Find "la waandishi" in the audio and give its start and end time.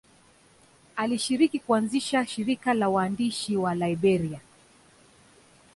2.73-3.57